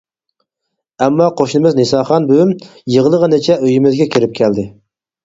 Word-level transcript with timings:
ئەمما 1.05 1.27
قوشنىمىز 1.41 1.77
نىساخان 1.79 2.25
بۈۋىم 2.31 2.53
يىغلىغىنىچە 2.95 3.59
ئۆيىمىزگە 3.59 4.09
كىرىپ 4.17 4.35
كەلدى. 4.41 4.65